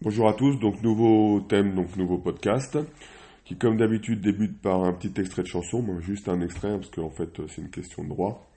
Bonjour 0.00 0.28
à 0.28 0.34
tous, 0.34 0.56
donc 0.56 0.82
nouveau 0.82 1.40
thème, 1.48 1.74
donc 1.74 1.96
nouveau 1.96 2.18
podcast, 2.18 2.76
qui 3.44 3.56
comme 3.56 3.76
d'habitude 3.76 4.20
débute 4.20 4.60
par 4.60 4.82
un 4.82 4.92
petit 4.92 5.20
extrait 5.20 5.42
de 5.42 5.46
chanson, 5.46 6.00
juste 6.00 6.28
un 6.28 6.40
extrait, 6.40 6.76
parce 6.76 6.90
qu'en 6.90 7.10
fait 7.10 7.40
c'est 7.48 7.62
une 7.62 7.70
question 7.70 8.02
de 8.02 8.08
droit. 8.08 8.50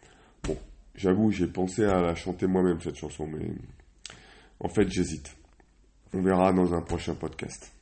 Bon, 0.43 0.57
j'avoue, 0.95 1.31
j'ai 1.31 1.47
pensé 1.47 1.85
à 1.85 2.01
la 2.01 2.15
chanter 2.15 2.47
moi-même 2.47 2.81
cette 2.81 2.97
chanson, 2.97 3.27
mais 3.27 3.45
en 4.59 4.69
fait 4.69 4.89
j'hésite. 4.89 5.35
On 6.13 6.21
verra 6.21 6.51
dans 6.51 6.73
un 6.73 6.81
prochain 6.81 7.13
podcast. 7.13 7.74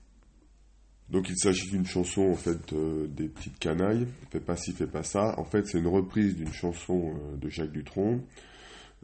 Donc 1.13 1.29
il 1.29 1.37
s'agit 1.37 1.69
d'une 1.69 1.85
chanson 1.85 2.23
en 2.23 2.35
fait 2.35 2.73
euh, 2.73 3.05
des 3.07 3.27
petites 3.27 3.59
canailles, 3.59 4.07
fais 4.31 4.39
pas 4.39 4.55
ci, 4.55 4.73
fais 4.73 4.87
pas 4.87 5.03
ça. 5.03 5.35
En 5.37 5.45
fait 5.45 5.67
c'est 5.67 5.77
une 5.77 5.87
reprise 5.87 6.35
d'une 6.35 6.51
chanson 6.51 7.13
euh, 7.13 7.37
de 7.37 7.49
Jacques 7.49 7.71
Dutronc 7.71 8.19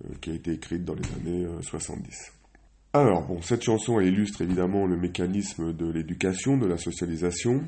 euh, 0.04 0.14
qui 0.20 0.32
a 0.32 0.34
été 0.34 0.54
écrite 0.54 0.84
dans 0.84 0.96
les 0.96 1.06
années 1.14 1.48
70. 1.62 2.32
Alors 2.94 3.28
bon, 3.28 3.44
cette 3.44 3.62
chanson 3.62 4.00
illustre 4.00 4.42
évidemment 4.42 4.88
le 4.88 4.98
mécanisme 4.98 5.72
de 5.72 5.88
l'éducation, 5.88 6.58
de 6.58 6.66
la 6.66 6.80
socialisation 6.80 7.62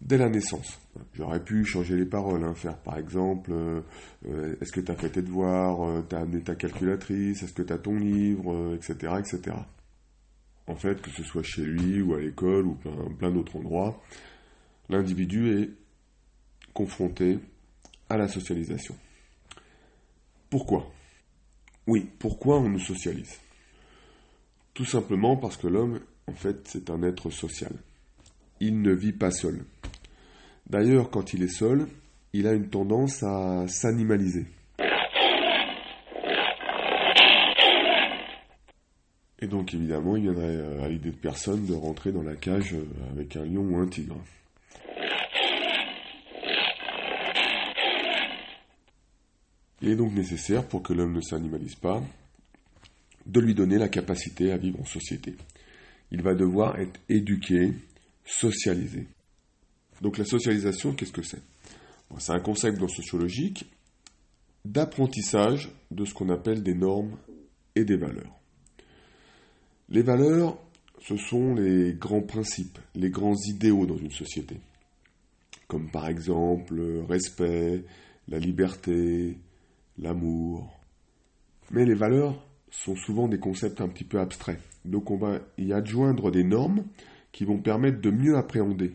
dès 0.00 0.16
la 0.16 0.30
naissance. 0.30 0.80
J'aurais 1.12 1.44
pu 1.44 1.66
changer 1.66 1.96
les 1.96 2.06
paroles, 2.06 2.42
hein, 2.44 2.54
faire 2.54 2.78
par 2.78 2.96
exemple 2.96 3.52
est-ce 4.24 4.72
que 4.72 4.80
tu 4.80 4.90
as 4.90 4.94
fait 4.94 5.10
tes 5.10 5.22
devoirs, 5.22 6.02
tu 6.08 6.16
as 6.16 6.20
amené 6.20 6.40
ta 6.40 6.54
calculatrice, 6.54 7.42
est-ce 7.42 7.52
que 7.52 7.62
tu 7.62 7.72
as 7.74 7.78
ton 7.78 7.96
livre, 7.96 8.74
etc., 8.74 9.12
etc 9.18 9.56
en 10.68 10.76
fait, 10.76 11.00
que 11.00 11.10
ce 11.10 11.22
soit 11.24 11.42
chez 11.42 11.64
lui 11.64 12.00
ou 12.02 12.14
à 12.14 12.20
l'école 12.20 12.66
ou 12.66 12.74
plein, 13.18 13.30
d'autres 13.30 13.56
endroits, 13.56 14.00
l'individu 14.88 15.50
est 15.58 15.70
confronté 16.72 17.38
à 18.08 18.16
la 18.16 18.28
socialisation. 18.28 18.94
Pourquoi? 20.50 20.90
Oui, 21.86 22.08
pourquoi 22.18 22.60
on 22.60 22.68
nous 22.68 22.78
socialise? 22.78 23.38
Tout 24.74 24.84
simplement 24.84 25.36
parce 25.36 25.56
que 25.56 25.66
l'homme, 25.66 26.00
en 26.26 26.34
fait, 26.34 26.68
c'est 26.68 26.90
un 26.90 27.02
être 27.02 27.30
social. 27.30 27.72
Il 28.60 28.80
ne 28.82 28.92
vit 28.92 29.12
pas 29.12 29.30
seul. 29.30 29.64
D'ailleurs, 30.68 31.10
quand 31.10 31.32
il 31.32 31.42
est 31.42 31.48
seul, 31.48 31.86
il 32.34 32.46
a 32.46 32.52
une 32.52 32.68
tendance 32.68 33.22
à 33.22 33.66
s'animaliser. 33.68 34.46
Et 39.40 39.46
donc 39.46 39.72
évidemment, 39.72 40.16
il 40.16 40.22
viendrait 40.24 40.56
euh, 40.56 40.82
à 40.82 40.88
l'idée 40.88 41.10
de 41.10 41.16
personne 41.16 41.64
de 41.66 41.74
rentrer 41.74 42.10
dans 42.10 42.22
la 42.22 42.34
cage 42.34 42.74
euh, 42.74 42.84
avec 43.12 43.36
un 43.36 43.44
lion 43.44 43.62
ou 43.62 43.78
un 43.78 43.86
tigre. 43.86 44.16
Il 49.80 49.90
est 49.90 49.96
donc 49.96 50.12
nécessaire, 50.12 50.66
pour 50.66 50.82
que 50.82 50.92
l'homme 50.92 51.12
ne 51.12 51.20
s'animalise 51.20 51.76
pas, 51.76 52.02
de 53.26 53.40
lui 53.40 53.54
donner 53.54 53.78
la 53.78 53.88
capacité 53.88 54.50
à 54.50 54.56
vivre 54.56 54.80
en 54.80 54.84
société. 54.84 55.36
Il 56.10 56.22
va 56.22 56.34
devoir 56.34 56.78
être 56.80 56.98
éduqué, 57.08 57.74
socialisé. 58.24 59.06
Donc 60.00 60.18
la 60.18 60.24
socialisation, 60.24 60.94
qu'est-ce 60.94 61.12
que 61.12 61.22
c'est? 61.22 61.42
C'est 62.18 62.32
un 62.32 62.40
concept 62.40 62.80
sociologique 62.88 63.66
d'apprentissage 64.64 65.70
de 65.90 66.04
ce 66.04 66.14
qu'on 66.14 66.30
appelle 66.30 66.62
des 66.62 66.74
normes 66.74 67.16
et 67.76 67.84
des 67.84 67.96
valeurs. 67.96 68.37
Les 69.90 70.02
valeurs, 70.02 70.58
ce 71.00 71.16
sont 71.16 71.54
les 71.54 71.94
grands 71.94 72.20
principes, 72.20 72.78
les 72.94 73.08
grands 73.08 73.36
idéaux 73.46 73.86
dans 73.86 73.96
une 73.96 74.10
société, 74.10 74.58
comme 75.66 75.90
par 75.90 76.08
exemple 76.08 76.74
le 76.74 77.02
respect, 77.04 77.84
la 78.28 78.38
liberté, 78.38 79.38
l'amour. 79.96 80.78
Mais 81.70 81.86
les 81.86 81.94
valeurs 81.94 82.44
sont 82.70 82.96
souvent 82.96 83.28
des 83.28 83.38
concepts 83.38 83.80
un 83.80 83.88
petit 83.88 84.04
peu 84.04 84.20
abstraits. 84.20 84.60
Donc 84.84 85.10
on 85.10 85.16
va 85.16 85.38
y 85.56 85.72
adjoindre 85.72 86.30
des 86.30 86.44
normes 86.44 86.84
qui 87.32 87.46
vont 87.46 87.58
permettre 87.58 88.02
de 88.02 88.10
mieux 88.10 88.36
appréhender 88.36 88.94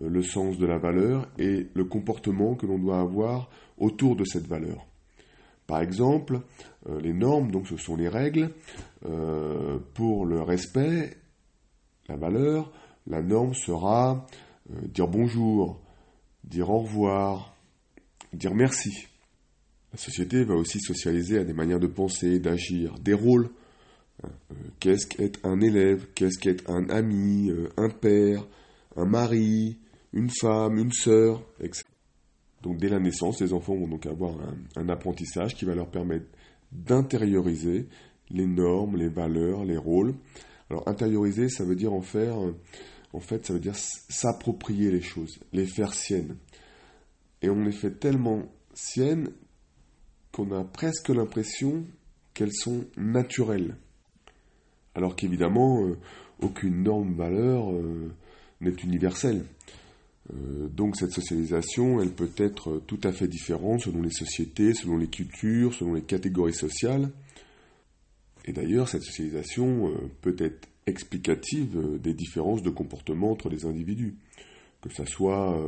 euh, 0.00 0.08
le 0.08 0.22
sens 0.22 0.56
de 0.56 0.66
la 0.66 0.78
valeur 0.78 1.28
et 1.38 1.66
le 1.74 1.84
comportement 1.84 2.54
que 2.54 2.64
l'on 2.64 2.78
doit 2.78 3.00
avoir 3.00 3.50
autour 3.76 4.16
de 4.16 4.24
cette 4.24 4.46
valeur. 4.46 4.86
Par 5.70 5.82
exemple, 5.82 6.40
euh, 6.88 7.00
les 7.00 7.12
normes, 7.12 7.52
donc 7.52 7.68
ce 7.68 7.76
sont 7.76 7.94
les 7.94 8.08
règles. 8.08 8.50
Euh, 9.06 9.78
pour 9.94 10.26
le 10.26 10.42
respect, 10.42 11.16
la 12.08 12.16
valeur, 12.16 12.72
la 13.06 13.22
norme 13.22 13.54
sera 13.54 14.26
euh, 14.68 14.88
dire 14.88 15.06
bonjour, 15.06 15.80
dire 16.42 16.70
au 16.70 16.80
revoir, 16.80 17.54
dire 18.32 18.52
merci. 18.52 19.06
La 19.92 19.98
société 20.00 20.42
va 20.42 20.54
aussi 20.54 20.80
socialiser 20.80 21.38
à 21.38 21.44
des 21.44 21.54
manières 21.54 21.78
de 21.78 21.86
penser, 21.86 22.40
d'agir, 22.40 22.98
des 22.98 23.14
rôles. 23.14 23.48
Qu'est-ce 24.80 25.06
qu'être 25.06 25.38
un 25.44 25.60
élève 25.60 26.08
Qu'est-ce 26.16 26.40
qu'être 26.40 26.68
un 26.68 26.90
ami, 26.90 27.52
un 27.76 27.90
père, 27.90 28.44
un 28.96 29.04
mari, 29.04 29.78
une 30.12 30.30
femme, 30.30 30.78
une 30.78 30.92
sœur, 30.92 31.44
etc. 31.60 31.84
Donc 32.62 32.76
dès 32.76 32.88
la 32.88 33.00
naissance, 33.00 33.40
les 33.40 33.52
enfants 33.52 33.74
vont 33.74 33.88
donc 33.88 34.06
avoir 34.06 34.36
un, 34.76 34.88
apprentissage 34.88 35.54
qui 35.54 35.64
va 35.64 35.74
leur 35.74 35.90
permettre 35.90 36.26
d'intérioriser 36.72 37.88
les 38.30 38.46
normes, 38.46 38.96
les 38.96 39.08
valeurs, 39.08 39.64
les 39.64 39.78
rôles. 39.78 40.14
Alors 40.68 40.86
intérioriser, 40.88 41.48
ça 41.48 41.64
veut 41.64 41.74
dire 41.74 41.92
en 41.92 42.02
faire, 42.02 42.36
en 43.12 43.20
fait, 43.20 43.46
ça 43.46 43.54
veut 43.54 43.60
dire 43.60 43.76
s'approprier 43.76 44.90
les 44.90 45.00
choses, 45.00 45.40
les 45.52 45.66
faire 45.66 45.94
siennes. 45.94 46.36
Et 47.42 47.48
on 47.48 47.64
les 47.64 47.72
fait 47.72 47.98
tellement 47.98 48.42
siennes 48.74 49.30
qu'on 50.32 50.52
a 50.52 50.64
presque 50.64 51.08
l'impression 51.08 51.84
qu'elles 52.34 52.54
sont 52.54 52.84
naturelles. 52.96 53.76
Alors 54.94 55.16
qu'évidemment, 55.16 55.84
euh, 55.86 55.98
aucune 56.40 56.82
norme 56.82 57.14
valeur 57.14 57.72
euh, 57.72 58.12
n'est 58.60 58.70
universelle. 58.70 59.44
Euh, 60.32 60.68
donc 60.68 60.96
cette 60.96 61.12
socialisation, 61.12 62.00
elle 62.00 62.10
peut 62.10 62.30
être 62.36 62.80
tout 62.86 63.00
à 63.04 63.12
fait 63.12 63.28
différente 63.28 63.80
selon 63.80 64.02
les 64.02 64.10
sociétés, 64.10 64.74
selon 64.74 64.96
les 64.96 65.08
cultures, 65.08 65.74
selon 65.74 65.94
les 65.94 66.02
catégories 66.02 66.54
sociales. 66.54 67.10
Et 68.44 68.52
d'ailleurs, 68.52 68.88
cette 68.88 69.02
socialisation 69.02 69.88
euh, 69.88 70.10
peut 70.22 70.36
être 70.38 70.68
explicative 70.86 71.76
euh, 71.76 71.98
des 71.98 72.14
différences 72.14 72.62
de 72.62 72.70
comportement 72.70 73.32
entre 73.32 73.48
les 73.48 73.66
individus, 73.66 74.16
que 74.80 74.92
ce 74.92 75.04
soit 75.04 75.62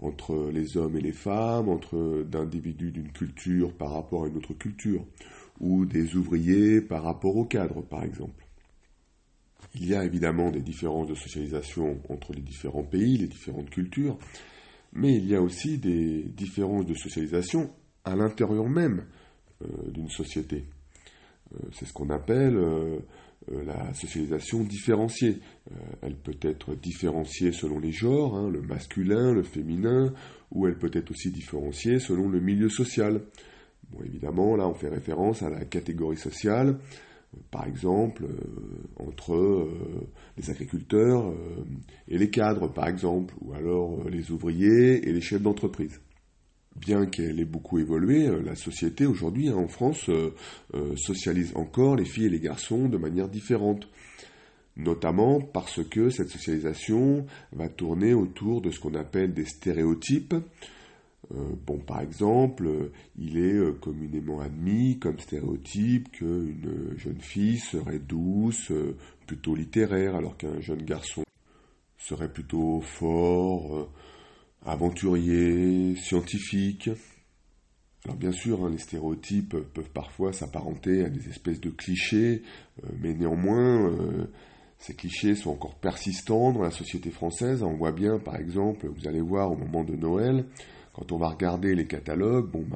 entre 0.00 0.50
les 0.52 0.76
hommes 0.76 0.96
et 0.96 1.00
les 1.00 1.12
femmes, 1.12 1.68
entre 1.68 2.22
d'individus 2.22 2.92
d'une 2.92 3.10
culture 3.10 3.72
par 3.72 3.92
rapport 3.92 4.24
à 4.24 4.28
une 4.28 4.36
autre 4.36 4.54
culture, 4.54 5.04
ou 5.58 5.84
des 5.84 6.14
ouvriers 6.14 6.80
par 6.80 7.02
rapport 7.02 7.36
au 7.36 7.44
cadre, 7.44 7.82
par 7.82 8.04
exemple. 8.04 8.41
Il 9.82 9.88
y 9.88 9.96
a 9.96 10.04
évidemment 10.04 10.52
des 10.52 10.60
différences 10.60 11.08
de 11.08 11.16
socialisation 11.16 12.00
entre 12.08 12.32
les 12.32 12.40
différents 12.40 12.84
pays, 12.84 13.18
les 13.18 13.26
différentes 13.26 13.68
cultures, 13.68 14.16
mais 14.92 15.16
il 15.16 15.26
y 15.26 15.34
a 15.34 15.42
aussi 15.42 15.76
des 15.76 16.22
différences 16.22 16.86
de 16.86 16.94
socialisation 16.94 17.68
à 18.04 18.14
l'intérieur 18.14 18.68
même 18.68 19.06
euh, 19.62 19.90
d'une 19.90 20.08
société. 20.08 20.66
Euh, 21.52 21.66
c'est 21.72 21.86
ce 21.86 21.92
qu'on 21.92 22.10
appelle 22.10 22.54
euh, 22.54 23.00
la 23.50 23.92
socialisation 23.92 24.62
différenciée. 24.62 25.40
elle 26.00 26.14
peut 26.14 26.38
être 26.42 26.76
différenciée 26.76 27.50
selon 27.50 27.80
les 27.80 27.90
genres, 27.90 28.36
hein, 28.36 28.48
le 28.48 28.62
masculin, 28.62 29.32
le 29.32 29.42
féminin, 29.42 30.14
ou 30.52 30.68
elle 30.68 30.78
peut 30.78 30.92
être 30.92 31.10
aussi 31.10 31.32
différenciée 31.32 31.98
selon 31.98 32.28
le 32.28 32.38
milieu 32.38 32.68
social. 32.68 33.20
Bon, 33.90 33.98
évidemment, 34.04 34.54
là, 34.54 34.68
on 34.68 34.74
fait 34.74 34.90
référence 34.90 35.42
à 35.42 35.50
la 35.50 35.64
catégorie 35.64 36.18
sociale 36.18 36.78
par 37.50 37.66
exemple, 37.66 38.24
euh, 38.24 39.04
entre 39.04 39.34
euh, 39.34 40.08
les 40.36 40.50
agriculteurs 40.50 41.28
euh, 41.28 41.64
et 42.08 42.18
les 42.18 42.30
cadres, 42.30 42.68
par 42.68 42.88
exemple, 42.88 43.34
ou 43.40 43.52
alors 43.54 44.08
les 44.08 44.30
ouvriers 44.30 45.08
et 45.08 45.12
les 45.12 45.20
chefs 45.20 45.42
d'entreprise. 45.42 46.00
Bien 46.76 47.06
qu'elle 47.06 47.38
ait 47.38 47.44
beaucoup 47.44 47.78
évolué, 47.78 48.26
la 48.42 48.54
société 48.54 49.04
aujourd'hui 49.04 49.50
hein, 49.50 49.56
en 49.56 49.68
France 49.68 50.08
socialise 50.96 51.52
encore 51.54 51.96
les 51.96 52.06
filles 52.06 52.24
et 52.24 52.30
les 52.30 52.40
garçons 52.40 52.88
de 52.88 52.96
manière 52.96 53.28
différente 53.28 53.86
notamment 54.78 55.38
parce 55.38 55.84
que 55.84 56.08
cette 56.08 56.30
socialisation 56.30 57.26
va 57.52 57.68
tourner 57.68 58.14
autour 58.14 58.62
de 58.62 58.70
ce 58.70 58.80
qu'on 58.80 58.94
appelle 58.94 59.34
des 59.34 59.44
stéréotypes, 59.44 60.34
euh, 61.34 61.54
bon, 61.66 61.78
par 61.78 62.00
exemple, 62.00 62.66
euh, 62.66 62.92
il 63.16 63.38
est 63.38 63.54
euh, 63.54 63.72
communément 63.72 64.40
admis 64.40 64.98
comme 64.98 65.18
stéréotype 65.18 66.10
qu'une 66.12 66.94
jeune 66.96 67.20
fille 67.20 67.58
serait 67.58 67.98
douce, 67.98 68.70
plutôt 69.26 69.54
littéraire, 69.54 70.14
alors 70.14 70.36
qu'un 70.36 70.60
jeune 70.60 70.82
garçon 70.82 71.22
serait 71.96 72.32
plutôt 72.32 72.80
fort, 72.80 73.88
aventurier, 74.66 75.96
scientifique. 75.96 76.90
Alors 78.04 78.16
bien 78.16 78.32
sûr, 78.32 78.64
hein, 78.64 78.70
les 78.70 78.78
stéréotypes 78.78 79.56
peuvent 79.72 79.90
parfois 79.94 80.32
s'apparenter 80.32 81.04
à 81.04 81.08
des 81.08 81.28
espèces 81.28 81.60
de 81.60 81.70
clichés, 81.70 82.42
mais 83.00 83.14
néanmoins, 83.14 83.96
ces 84.78 84.94
clichés 84.94 85.36
sont 85.36 85.50
encore 85.50 85.76
persistants 85.76 86.52
dans 86.52 86.62
la 86.62 86.72
société 86.72 87.10
française. 87.10 87.62
On 87.62 87.74
voit 87.74 87.92
bien, 87.92 88.18
par 88.18 88.34
exemple, 88.34 88.88
vous 88.88 89.06
allez 89.06 89.20
voir 89.20 89.52
au 89.52 89.56
moment 89.56 89.84
de 89.84 89.94
Noël, 89.94 90.44
quand 90.92 91.12
on 91.12 91.16
va 91.16 91.28
regarder 91.28 91.74
les 91.74 91.86
catalogues, 91.86 92.50
ben, 92.52 92.66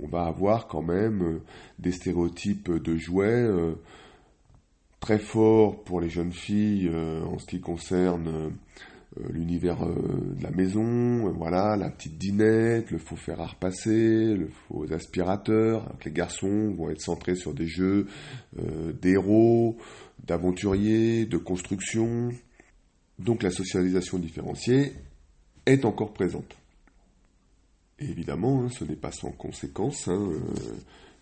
on 0.00 0.06
va 0.06 0.24
avoir 0.24 0.68
quand 0.68 0.82
même 0.82 1.40
des 1.78 1.92
stéréotypes 1.92 2.70
de 2.70 2.96
jouets 2.96 3.48
très 5.00 5.18
forts 5.18 5.82
pour 5.84 6.00
les 6.00 6.10
jeunes 6.10 6.32
filles 6.32 6.90
en 6.90 7.38
ce 7.38 7.46
qui 7.46 7.60
concerne 7.60 8.52
euh, 9.18 9.28
l'univers 9.32 9.82
euh, 9.82 10.36
de 10.36 10.42
la 10.42 10.52
maison, 10.52 11.26
euh, 11.26 11.32
voilà, 11.32 11.76
la 11.76 11.90
petite 11.90 12.16
dinette, 12.16 12.92
le 12.92 12.98
faux 12.98 13.16
fer 13.16 13.40
à 13.40 13.46
repasser, 13.46 14.36
le 14.36 14.48
faux 14.48 14.86
aspirateur. 14.92 15.92
les 16.04 16.12
garçons 16.12 16.72
vont 16.76 16.90
être 16.90 17.00
centrés 17.00 17.34
sur 17.34 17.52
des 17.52 17.66
jeux 17.66 18.06
d'héros, 19.02 19.76
d'aventuriers, 20.24 21.26
de 21.26 21.38
construction. 21.38 22.28
Donc 23.18 23.42
la 23.42 23.50
socialisation 23.50 24.18
différenciée 24.18 24.92
est 25.66 25.84
encore 25.84 26.12
présente. 26.12 26.59
Évidemment, 28.00 28.62
hein, 28.62 28.68
ce 28.70 28.84
n'est 28.84 28.96
pas 28.96 29.12
sans 29.12 29.30
conséquence. 29.30 30.08
Hein, 30.08 30.30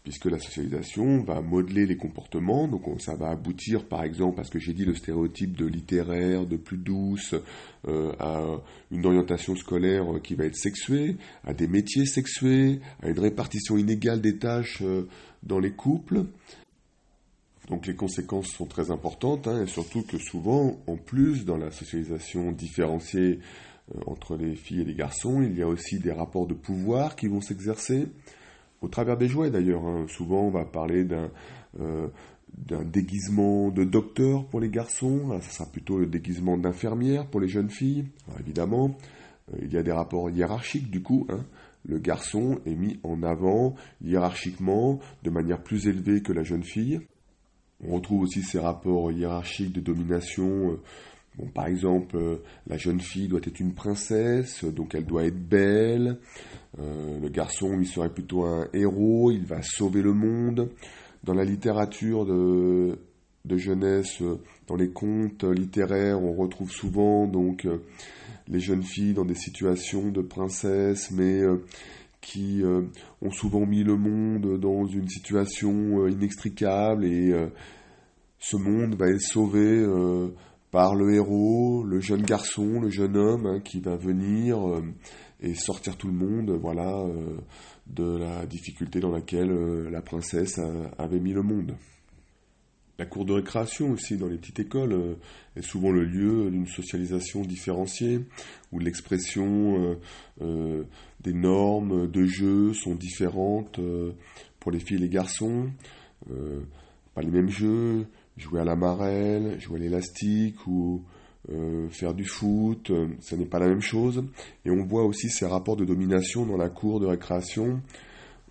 puisque 0.08 0.24
la 0.24 0.38
socialisation 0.38 1.22
va 1.22 1.42
modeler 1.42 1.84
les 1.84 1.98
comportements, 1.98 2.66
donc 2.66 2.82
ça 2.98 3.14
va 3.14 3.28
aboutir 3.28 3.84
par 3.84 4.04
exemple 4.04 4.40
à 4.40 4.44
ce 4.44 4.50
que 4.50 4.58
j'ai 4.58 4.72
dit, 4.72 4.86
le 4.86 4.94
stéréotype 4.94 5.54
de 5.54 5.66
littéraire, 5.66 6.46
de 6.46 6.56
plus 6.56 6.78
douce, 6.78 7.34
euh, 7.86 8.12
à 8.18 8.42
une 8.90 9.04
orientation 9.04 9.54
scolaire 9.54 10.06
qui 10.22 10.34
va 10.34 10.46
être 10.46 10.56
sexuée, 10.56 11.16
à 11.44 11.52
des 11.52 11.68
métiers 11.68 12.06
sexués, 12.06 12.80
à 13.02 13.10
une 13.10 13.18
répartition 13.18 13.76
inégale 13.76 14.22
des 14.22 14.38
tâches 14.38 14.80
euh, 14.80 15.06
dans 15.42 15.58
les 15.58 15.72
couples. 15.72 16.24
Donc 17.68 17.86
les 17.86 17.94
conséquences 17.94 18.48
sont 18.48 18.64
très 18.64 18.90
importantes, 18.90 19.46
hein, 19.46 19.64
et 19.64 19.66
surtout 19.66 20.02
que 20.04 20.16
souvent, 20.16 20.78
en 20.86 20.96
plus, 20.96 21.44
dans 21.44 21.58
la 21.58 21.70
socialisation 21.70 22.50
différenciée 22.52 23.40
euh, 23.40 23.67
entre 24.06 24.36
les 24.36 24.54
filles 24.54 24.82
et 24.82 24.84
les 24.84 24.94
garçons, 24.94 25.42
il 25.42 25.56
y 25.56 25.62
a 25.62 25.68
aussi 25.68 25.98
des 25.98 26.12
rapports 26.12 26.46
de 26.46 26.54
pouvoir 26.54 27.16
qui 27.16 27.28
vont 27.28 27.40
s'exercer 27.40 28.08
au 28.80 28.88
travers 28.88 29.16
des 29.16 29.28
jouets 29.28 29.50
d'ailleurs. 29.50 29.84
Hein. 29.86 30.06
Souvent, 30.08 30.42
on 30.42 30.50
va 30.50 30.64
parler 30.64 31.06
euh, 31.80 32.08
d'un 32.56 32.84
déguisement 32.84 33.70
de 33.70 33.84
docteur 33.84 34.46
pour 34.46 34.60
les 34.60 34.68
garçons, 34.68 35.38
ça 35.40 35.50
sera 35.50 35.70
plutôt 35.70 35.98
le 35.98 36.06
déguisement 36.06 36.56
d'infirmière 36.56 37.26
pour 37.26 37.40
les 37.40 37.48
jeunes 37.48 37.70
filles. 37.70 38.06
évidemment, 38.40 38.96
euh, 39.52 39.58
il 39.62 39.72
y 39.72 39.76
a 39.76 39.82
des 39.82 39.92
rapports 39.92 40.30
hiérarchiques 40.30 40.90
du 40.90 41.02
coup. 41.02 41.26
Hein. 41.28 41.44
Le 41.84 41.98
garçon 41.98 42.60
est 42.66 42.74
mis 42.74 42.98
en 43.02 43.22
avant 43.22 43.74
hiérarchiquement 44.02 44.98
de 45.22 45.30
manière 45.30 45.62
plus 45.62 45.86
élevée 45.86 46.22
que 46.22 46.32
la 46.32 46.42
jeune 46.42 46.64
fille. 46.64 47.00
On 47.86 47.94
retrouve 47.94 48.22
aussi 48.22 48.42
ces 48.42 48.58
rapports 48.58 49.12
hiérarchiques 49.12 49.72
de 49.72 49.80
domination. 49.80 50.72
Euh, 50.72 50.82
par 51.54 51.66
exemple, 51.66 52.18
la 52.66 52.76
jeune 52.76 53.00
fille 53.00 53.28
doit 53.28 53.40
être 53.44 53.60
une 53.60 53.74
princesse, 53.74 54.64
donc 54.64 54.94
elle 54.94 55.06
doit 55.06 55.24
être 55.24 55.38
belle. 55.38 56.18
Euh, 56.80 57.18
le 57.20 57.28
garçon, 57.28 57.78
il 57.80 57.86
serait 57.86 58.12
plutôt 58.12 58.44
un 58.44 58.68
héros, 58.72 59.30
il 59.30 59.44
va 59.46 59.62
sauver 59.62 60.02
le 60.02 60.12
monde. 60.12 60.70
Dans 61.24 61.34
la 61.34 61.44
littérature 61.44 62.24
de, 62.26 62.98
jeunesse, 63.56 64.20
euh, 64.22 64.40
dans 64.66 64.76
les 64.76 64.90
contes 64.90 65.44
littéraires, 65.44 66.22
on 66.22 66.34
retrouve 66.34 66.70
souvent 66.70 67.26
donc 67.26 67.64
euh, 67.64 67.78
les 68.48 68.60
jeunes 68.60 68.82
filles 68.82 69.14
dans 69.14 69.24
des 69.24 69.34
situations 69.34 70.10
de 70.10 70.22
princesse, 70.22 71.10
mais 71.10 71.42
qui 72.20 72.62
ont 73.22 73.30
souvent 73.30 73.64
mis 73.64 73.84
le 73.84 73.96
monde 73.96 74.58
dans 74.58 74.84
une 74.86 75.08
situation 75.08 76.06
inextricable 76.08 77.04
et 77.04 77.32
ce 78.38 78.56
monde 78.56 78.96
va 78.96 79.08
être 79.08 79.20
sauvé 79.20 79.86
par 80.70 80.94
le 80.94 81.14
héros, 81.14 81.82
le 81.84 82.00
jeune 82.00 82.22
garçon, 82.22 82.80
le 82.80 82.90
jeune 82.90 83.16
homme 83.16 83.46
hein, 83.46 83.60
qui 83.60 83.80
va 83.80 83.96
venir 83.96 84.58
et 85.40 85.54
sortir 85.54 85.96
tout 85.96 86.08
le 86.08 86.14
monde, 86.14 86.50
voilà, 86.50 86.98
euh, 87.00 87.36
de 87.86 88.16
la 88.16 88.46
difficulté 88.46 89.00
dans 89.00 89.10
laquelle 89.10 89.50
euh, 89.50 89.90
la 89.90 90.02
princesse 90.02 90.60
avait 90.98 91.20
mis 91.20 91.32
le 91.32 91.42
monde. 91.42 91.76
La 92.98 93.06
cour 93.06 93.24
de 93.24 93.32
récréation 93.32 93.92
aussi 93.92 94.16
dans 94.16 94.26
les 94.26 94.38
petites 94.38 94.58
écoles 94.58 94.92
euh, 94.92 95.14
est 95.54 95.62
souvent 95.62 95.92
le 95.92 96.04
lieu 96.04 96.50
d'une 96.50 96.66
socialisation 96.66 97.42
différenciée, 97.42 98.20
où 98.72 98.80
l'expression 98.80 99.96
des 100.40 101.32
normes 101.32 102.10
de 102.10 102.26
jeu 102.26 102.74
sont 102.74 102.94
différentes 102.94 103.80
pour 104.58 104.72
les 104.72 104.80
filles 104.80 104.96
et 104.96 105.00
les 105.00 105.08
garçons. 105.08 105.70
pas 107.14 107.22
les 107.22 107.30
mêmes 107.30 107.48
jeux, 107.48 108.06
jouer 108.38 108.60
à 108.60 108.64
la 108.64 108.76
marelle, 108.76 109.60
jouer 109.60 109.76
à 109.76 109.82
l'élastique 109.82 110.66
ou 110.66 111.02
euh, 111.50 111.88
faire 111.88 112.12
du 112.12 112.26
foot, 112.26 112.90
euh, 112.90 113.08
ce 113.20 113.34
n'est 113.34 113.46
pas 113.46 113.58
la 113.58 113.68
même 113.68 113.80
chose. 113.80 114.22
Et 114.66 114.70
on 114.70 114.84
voit 114.84 115.04
aussi 115.04 115.30
ces 115.30 115.46
rapports 115.46 115.76
de 115.76 115.84
domination 115.84 116.44
dans 116.44 116.58
la 116.58 116.68
cour 116.68 117.00
de 117.00 117.06
récréation. 117.06 117.80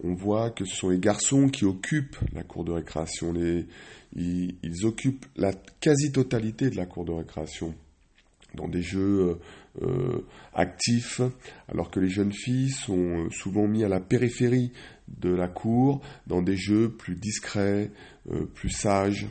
On 0.04 0.16
voit 0.16 0.50
que 0.50 0.66
ce 0.66 0.76
sont 0.76 0.90
les 0.90 0.98
garçons 0.98 1.48
qui 1.48 1.66
occupent 1.66 2.18
la 2.34 2.42
cour 2.44 2.64
de 2.64 2.72
récréation. 2.72 3.34
Ils, 4.16 4.86
occupent 4.86 5.26
la 5.36 5.52
quasi-totalité 5.80 6.72
de 6.72 6.76
la 6.76 6.88
cour 6.88 7.06
de 7.06 7.12
récréation 7.12 7.76
dans 8.56 8.68
des 8.68 8.82
jeux 8.82 9.38
euh, 9.84 10.26
actifs, 10.54 11.22
alors 11.68 11.92
que 11.92 12.00
les 12.00 12.10
jeunes 12.10 12.34
filles 12.34 12.72
sont 12.72 13.30
souvent 13.30 13.68
mises 13.68 13.84
à 13.84 13.90
la 13.90 14.00
périphérie 14.00 14.72
de 15.08 15.30
la 15.30 15.48
cour, 15.48 16.02
dans 16.26 16.42
des 16.42 16.58
jeux 16.58 16.90
plus 16.90 17.16
discrets, 17.16 17.92
plus 18.56 18.70
sages. 18.70 19.28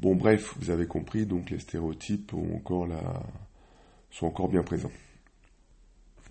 Bon, 0.00 0.14
bref, 0.14 0.54
vous 0.60 0.70
avez 0.70 0.86
compris, 0.86 1.24
donc 1.24 1.50
les 1.50 1.58
stéréotypes 1.58 2.32
sont 4.10 4.26
encore 4.26 4.48
bien 4.48 4.62
présents. 4.62 4.92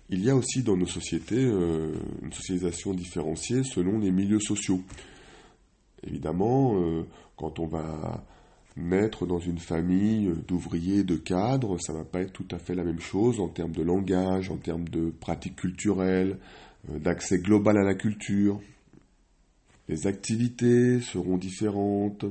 Il 0.08 0.24
y 0.24 0.30
a 0.30 0.36
aussi 0.36 0.62
dans 0.62 0.76
nos 0.76 0.86
sociétés 0.86 1.44
euh, 1.44 1.92
une 2.22 2.32
socialisation 2.32 2.94
différenciée 2.94 3.64
selon 3.64 3.98
les 3.98 4.12
milieux 4.12 4.38
sociaux. 4.38 4.80
Évidemment, 6.06 6.80
euh, 6.80 7.02
quand 7.36 7.58
on 7.58 7.66
va 7.66 8.24
naître 8.76 9.26
dans 9.26 9.40
une 9.40 9.58
famille 9.58 10.32
d'ouvriers, 10.46 11.02
de 11.02 11.16
cadres, 11.16 11.78
ça 11.78 11.92
ne 11.92 11.98
va 11.98 12.04
pas 12.04 12.20
être 12.20 12.32
tout 12.32 12.46
à 12.52 12.58
fait 12.58 12.76
la 12.76 12.84
même 12.84 13.00
chose 13.00 13.40
en 13.40 13.48
termes 13.48 13.72
de 13.72 13.82
langage, 13.82 14.50
en 14.50 14.58
termes 14.58 14.88
de 14.88 15.10
pratiques 15.10 15.56
culturelles, 15.56 16.38
euh, 16.90 17.00
d'accès 17.00 17.38
global 17.38 17.76
à 17.76 17.82
la 17.82 17.94
culture. 17.94 18.60
Les 19.88 20.06
activités 20.06 21.00
seront 21.00 21.36
différentes, 21.36 22.26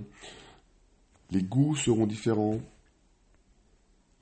les 1.32 1.44
goûts 1.44 1.76
seront 1.76 2.08
différents. 2.08 2.60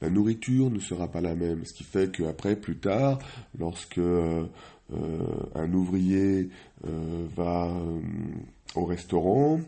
La 0.02 0.10
nourriture 0.10 0.70
ne 0.70 0.80
sera 0.80 1.08
pas 1.08 1.22
la 1.22 1.36
même, 1.36 1.64
ce 1.66 1.74
qui 1.74 1.84
fait 1.84 2.12
qu'après, 2.12 2.56
plus 2.58 2.78
tard, 2.78 3.20
lorsque 3.58 4.00
euh, 4.92 5.26
un 5.56 5.74
ouvrier 5.74 6.50
euh, 6.86 7.26
va 7.36 7.68
euh, 7.68 8.00
au 8.76 8.86
restaurant 8.86 9.60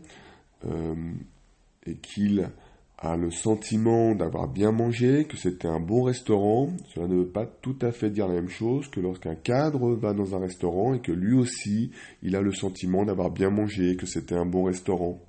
et 1.86 1.94
qu'il 1.94 2.50
a 2.98 3.16
le 3.16 3.30
sentiment 3.30 4.14
d'avoir 4.14 4.48
bien 4.48 4.72
mangé, 4.72 5.26
que 5.26 5.36
c'était 5.36 5.68
un 5.68 5.78
bon 5.78 6.02
restaurant, 6.02 6.70
cela 6.92 7.06
ne 7.06 7.14
veut 7.16 7.28
pas 7.28 7.46
tout 7.46 7.76
à 7.82 7.92
fait 7.92 8.10
dire 8.10 8.26
la 8.26 8.34
même 8.34 8.48
chose 8.48 8.88
que 8.88 8.98
lorsqu'un 8.98 9.36
cadre 9.36 9.94
va 9.94 10.12
dans 10.12 10.34
un 10.34 10.40
restaurant 10.40 10.94
et 10.94 11.00
que 11.00 11.12
lui 11.12 11.34
aussi, 11.34 11.92
il 12.22 12.34
a 12.34 12.40
le 12.40 12.52
sentiment 12.52 13.04
d'avoir 13.04 13.30
bien 13.30 13.50
mangé, 13.50 13.96
que 13.96 14.06
c'était 14.06 14.34
un 14.34 14.46
bon 14.46 14.64
restaurant 14.64 15.20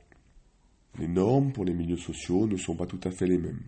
les 1.00 1.08
normes 1.08 1.51
pour 1.51 1.66
les 1.66 1.74
milieux 1.74 1.98
sociaux 1.98 2.48
ne 2.48 2.58
sont 2.58 2.75
pas 2.75 2.86
tout 2.86 3.00
à 3.04 3.12
fait 3.12 3.27
les 3.27 3.38
mêmes. 3.38 3.62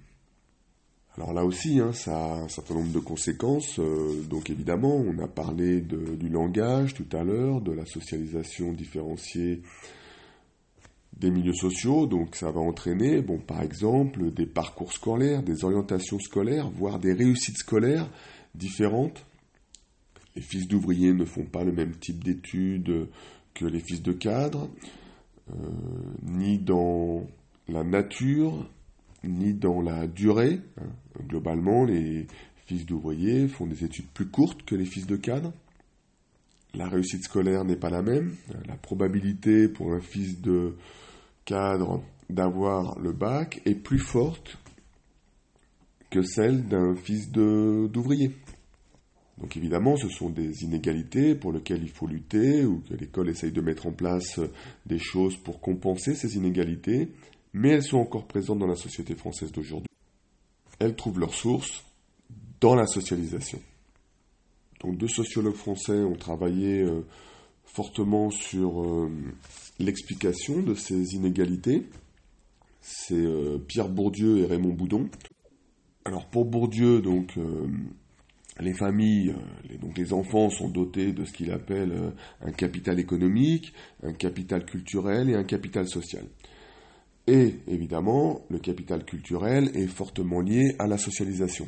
Alors 1.15 1.33
là 1.33 1.43
aussi, 1.43 1.79
hein, 1.79 1.91
ça 1.91 2.15
a 2.15 2.37
un 2.37 2.47
certain 2.47 2.75
nombre 2.75 2.93
de 2.93 2.99
conséquences. 2.99 3.79
Euh, 3.79 4.21
donc 4.29 4.49
évidemment, 4.49 4.95
on 4.95 5.19
a 5.19 5.27
parlé 5.27 5.81
du 5.81 6.29
langage 6.29 6.93
tout 6.93 7.07
à 7.11 7.23
l'heure, 7.23 7.61
de 7.61 7.71
la 7.71 7.85
socialisation 7.85 8.71
différenciée 8.71 9.61
des 11.17 11.29
milieux 11.29 11.53
sociaux. 11.53 12.07
Donc 12.07 12.35
ça 12.35 12.51
va 12.51 12.61
entraîner, 12.61 13.21
bon, 13.21 13.37
par 13.37 13.61
exemple, 13.61 14.31
des 14.31 14.45
parcours 14.45 14.93
scolaires, 14.93 15.43
des 15.43 15.65
orientations 15.65 16.19
scolaires, 16.19 16.69
voire 16.69 16.99
des 16.99 17.13
réussites 17.13 17.57
scolaires 17.57 18.09
différentes. 18.55 19.25
Les 20.35 20.41
fils 20.41 20.67
d'ouvriers 20.67 21.13
ne 21.13 21.25
font 21.25 21.45
pas 21.45 21.65
le 21.65 21.73
même 21.73 21.95
type 21.97 22.23
d'études 22.23 23.09
que 23.53 23.65
les 23.65 23.79
fils 23.79 24.01
de 24.01 24.13
cadres. 24.13 24.69
Euh, 25.51 25.69
ni 26.23 26.59
dans 26.59 27.25
la 27.67 27.83
nature, 27.83 28.69
ni 29.23 29.53
dans 29.53 29.81
la 29.81 30.07
durée. 30.07 30.61
Hein. 30.79 30.89
Globalement, 31.27 31.85
les 31.85 32.27
fils 32.65 32.85
d'ouvriers 32.85 33.47
font 33.47 33.65
des 33.65 33.83
études 33.83 34.07
plus 34.13 34.27
courtes 34.27 34.63
que 34.63 34.75
les 34.75 34.85
fils 34.85 35.07
de 35.07 35.15
cadre. 35.15 35.51
La 36.75 36.87
réussite 36.87 37.23
scolaire 37.23 37.65
n'est 37.65 37.75
pas 37.75 37.89
la 37.89 38.03
même. 38.03 38.35
La 38.67 38.75
probabilité 38.75 39.67
pour 39.67 39.93
un 39.93 40.01
fils 40.01 40.39
de 40.41 40.75
cadre 41.45 42.03
d'avoir 42.29 42.99
le 42.99 43.11
bac 43.11 43.61
est 43.65 43.75
plus 43.75 43.97
forte 43.97 44.57
que 46.11 46.21
celle 46.21 46.67
d'un 46.67 46.95
fils 46.95 47.31
d'ouvrier. 47.31 48.35
Donc 49.39 49.55
évidemment, 49.55 49.95
ce 49.95 50.09
sont 50.09 50.29
des 50.29 50.63
inégalités 50.63 51.33
pour 51.33 51.53
lesquelles 51.53 51.83
il 51.83 51.89
faut 51.89 52.07
lutter 52.07 52.65
ou 52.65 52.81
que 52.81 52.93
l'école 52.93 53.29
essaye 53.29 53.51
de 53.51 53.61
mettre 53.61 53.87
en 53.87 53.93
place 53.93 54.39
des 54.85 54.99
choses 54.99 55.37
pour 55.37 55.61
compenser 55.61 56.13
ces 56.13 56.35
inégalités, 56.35 57.09
mais 57.53 57.69
elles 57.69 57.83
sont 57.83 57.99
encore 57.99 58.27
présentes 58.27 58.59
dans 58.59 58.67
la 58.67 58.75
société 58.75 59.15
française 59.15 59.51
d'aujourd'hui. 59.51 59.87
Elles 60.79 60.95
trouvent 60.95 61.19
leur 61.19 61.33
source 61.33 61.85
dans 62.59 62.75
la 62.75 62.85
socialisation. 62.85 63.61
Donc 64.81 64.97
deux 64.97 65.07
sociologues 65.07 65.55
français 65.55 66.03
ont 66.03 66.15
travaillé 66.15 66.81
euh, 66.81 67.05
fortement 67.65 68.29
sur 68.29 68.81
euh, 68.81 69.09
l'explication 69.77 70.61
de 70.61 70.73
ces 70.73 71.15
inégalités. 71.15 71.85
C'est 72.81 73.15
euh, 73.15 73.57
Pierre 73.57 73.89
Bourdieu 73.89 74.39
et 74.39 74.45
Raymond 74.45 74.73
Boudon. 74.73 75.09
Alors 76.05 76.25
pour 76.25 76.45
Bourdieu, 76.45 77.01
donc 77.01 77.37
les 78.59 78.73
familles, 78.73 79.35
les, 79.69 79.77
donc 79.77 79.97
les 79.97 80.13
enfants 80.13 80.49
sont 80.49 80.69
dotés 80.69 81.13
de 81.13 81.25
ce 81.25 81.33
qu'il 81.33 81.51
appelle 81.51 82.13
un 82.41 82.51
capital 82.51 82.99
économique, 82.99 83.73
un 84.03 84.13
capital 84.13 84.65
culturel 84.65 85.29
et 85.29 85.35
un 85.35 85.43
capital 85.43 85.87
social. 85.87 86.25
Et 87.27 87.59
évidemment, 87.67 88.41
le 88.49 88.57
capital 88.57 89.05
culturel 89.05 89.69
est 89.75 89.85
fortement 89.85 90.41
lié 90.41 90.75
à 90.79 90.87
la 90.87 90.97
socialisation. 90.97 91.67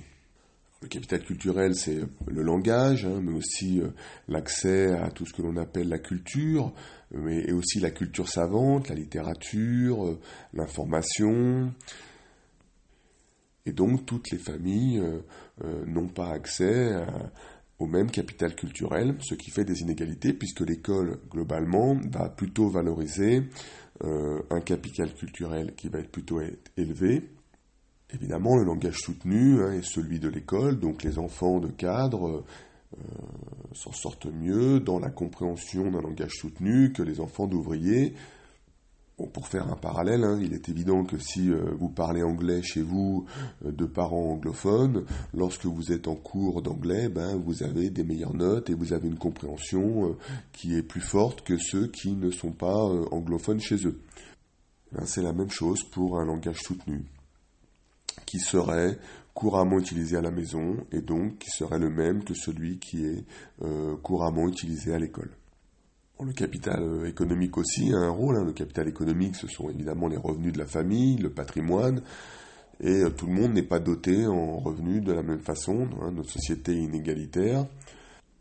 Le 0.82 0.88
capital 0.88 1.22
culturel, 1.22 1.76
c'est 1.76 2.00
le 2.26 2.42
langage, 2.42 3.06
hein, 3.06 3.22
mais 3.22 3.34
aussi 3.34 3.80
euh, 3.80 3.90
l'accès 4.28 4.92
à 4.94 5.12
tout 5.12 5.28
ce 5.28 5.34
que 5.34 5.44
l'on 5.44 5.56
appelle 5.58 5.88
la 5.90 6.00
culture, 6.00 6.74
mais, 7.12 7.44
et 7.48 7.52
aussi 7.52 7.80
la 7.80 7.92
culture 7.92 8.28
savante, 8.28 8.90
la 8.90 8.96
littérature, 8.96 10.08
euh, 10.08 10.20
l'information. 10.54 11.72
Et 13.66 13.72
donc, 13.72 14.06
toutes 14.06 14.32
les 14.32 14.38
familles 14.38 15.00
euh, 15.00 15.86
n'ont 15.86 16.08
pas 16.08 16.30
accès 16.32 17.06
au 17.80 17.86
même 17.86 18.10
capital 18.10 18.56
culturel, 18.56 19.16
ce 19.22 19.36
qui 19.36 19.52
fait 19.52 19.66
des 19.66 19.82
inégalités, 19.82 20.34
puisque 20.34 20.62
l'école, 20.62 21.20
globalement, 21.30 21.96
va 22.12 22.30
plutôt 22.30 22.70
valoriser 22.70 23.44
un 24.04 24.62
capital 24.62 25.14
culturel 25.14 25.76
qui 25.76 25.90
va 25.90 26.00
être 26.00 26.12
plutôt 26.12 26.42
élevé, 26.76 27.30
Évidemment, 28.14 28.58
le 28.58 28.66
langage 28.66 28.98
soutenu 28.98 29.64
hein, 29.64 29.72
est 29.72 29.86
celui 29.86 30.20
de 30.20 30.28
l'école, 30.28 30.80
donc 30.80 31.04
les 31.04 31.18
enfants 31.18 31.60
de 31.60 31.70
cadre 31.70 32.44
euh, 32.98 33.02
s'en 33.74 33.94
sortent 33.94 34.26
mieux 34.26 34.82
dans 34.82 35.00
la 35.00 35.10
compréhension 35.10 35.90
d'un 35.90 36.02
langage 36.02 36.34
soutenu 36.34 36.92
que 36.92 37.04
les 37.04 37.22
enfants 37.22 37.48
d'ouvriers. 37.48 38.14
Pour 39.28 39.48
faire 39.48 39.72
un 39.72 39.76
parallèle, 39.76 40.24
hein, 40.24 40.40
il 40.42 40.54
est 40.54 40.70
évident 40.70 41.04
que 41.04 41.18
si 41.18 41.52
euh, 41.52 41.72
vous 41.78 41.90
parlez 41.90 42.24
anglais 42.24 42.62
chez 42.62 42.82
vous 42.82 43.26
euh, 43.66 43.72
de 43.72 43.86
parents 43.86 44.32
anglophones, 44.34 45.06
lorsque 45.34 45.66
vous 45.66 45.92
êtes 45.92 46.08
en 46.08 46.16
cours 46.16 46.62
d'anglais, 46.62 47.10
ben, 47.10 47.36
vous 47.36 47.64
avez 47.64 47.90
des 47.90 48.04
meilleures 48.04 48.36
notes 48.36 48.70
et 48.70 48.74
vous 48.74 48.94
avez 48.94 49.08
une 49.08 49.18
compréhension 49.18 50.16
qui 50.54 50.76
est 50.76 50.84
plus 50.84 51.02
forte 51.02 51.42
que 51.42 51.58
ceux 51.58 51.88
qui 51.88 52.14
ne 52.14 52.32
sont 52.32 52.52
pas 52.52 52.78
anglophones 53.12 53.60
chez 53.60 53.88
eux. 53.88 54.00
Ben, 54.92 55.06
c'est 55.06 55.22
la 55.22 55.34
même 55.34 55.52
chose 55.52 55.84
pour 55.84 56.20
un 56.20 56.26
langage 56.26 56.60
soutenu 56.60 57.06
qui 58.26 58.40
serait 58.40 58.98
couramment 59.34 59.80
utilisé 59.80 60.18
à 60.18 60.22
la 60.22 60.32
maison 60.32 60.78
et 60.92 61.02
donc 61.02 61.40
qui 61.40 61.50
serait 61.50 61.80
le 61.80 61.90
même 61.90 62.24
que 62.24 62.34
celui 62.34 62.80
qui 62.80 63.06
est 63.06 63.26
euh, 63.62 63.96
couramment 63.98 64.48
utilisé 64.48 64.94
à 64.94 65.00
l'école. 65.00 65.32
Le 66.24 66.34
capital 66.34 66.82
euh, 66.82 67.08
économique 67.08 67.58
aussi 67.58 67.94
a 67.94 67.98
un 67.98 68.10
rôle. 68.10 68.38
Hein. 68.38 68.46
Le 68.46 68.54
capital 68.54 68.88
économique, 68.88 69.36
ce 69.36 69.48
sont 69.48 69.70
évidemment 69.70 70.08
les 70.08 70.18
revenus 70.18 70.54
de 70.54 70.60
la 70.60 70.66
famille, 70.66 71.18
le 71.18 71.30
patrimoine, 71.30 72.02
et 72.80 73.04
euh, 73.04 73.10
tout 73.10 73.28
le 73.28 73.34
monde 73.34 73.54
n'est 73.54 73.64
pas 73.64 73.80
doté 73.80 74.28
en 74.28 74.58
revenus 74.58 75.04
de 75.04 75.12
la 75.12 75.24
même 75.24 75.42
façon. 75.42 75.88
Hein. 76.02 76.12
Notre 76.12 76.32
société 76.32 76.74
est 76.74 76.84
inégalitaire. 76.84 77.66